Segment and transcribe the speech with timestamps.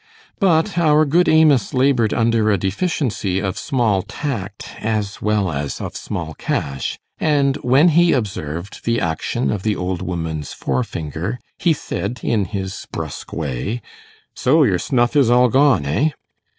[0.39, 5.95] But our good Amos laboured under a deficiency of small tact as well as of
[5.95, 12.21] small cash; and when he observed the action of the old woman's forefinger, he said,
[12.23, 13.79] in his brusque way,
[14.33, 16.09] 'So your snuff is all gone, eh?